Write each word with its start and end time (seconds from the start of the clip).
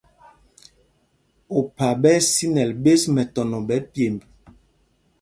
Opha 1.59 1.87
ɓɛ́ 2.01 2.15
ɛ́ 2.19 2.25
sínɛl 2.31 2.71
ɓēs 2.83 3.01
mɛtɔnɔ 3.15 3.57
ɓɛ̌ 3.67 3.79
pyêmb. 3.91 4.19